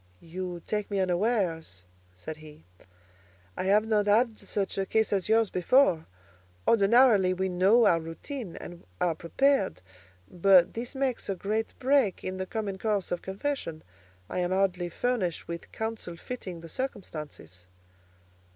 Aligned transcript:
"You 0.19 0.63
take 0.65 0.89
me 0.89 0.99
unawares," 0.99 1.85
said 2.15 2.37
he. 2.37 2.63
"I 3.55 3.65
have 3.65 3.85
not 3.85 4.07
had 4.07 4.35
such 4.39 4.79
a 4.79 4.85
case 4.87 5.13
as 5.13 5.29
yours 5.29 5.51
before: 5.51 6.07
ordinarily 6.67 7.35
we 7.35 7.49
know 7.49 7.85
our 7.85 7.99
routine, 7.99 8.55
and 8.55 8.83
are 8.99 9.13
prepared; 9.13 9.83
but 10.27 10.73
this 10.73 10.95
makes 10.95 11.29
a 11.29 11.35
great 11.35 11.77
break 11.77 12.23
in 12.23 12.37
the 12.37 12.47
common 12.47 12.79
course 12.79 13.11
of 13.11 13.21
confession. 13.21 13.83
I 14.27 14.39
am 14.39 14.49
hardly 14.49 14.89
furnished 14.89 15.47
with 15.47 15.71
counsel 15.71 16.15
fitting 16.17 16.61
the 16.61 16.67
circumstances." 16.67 17.67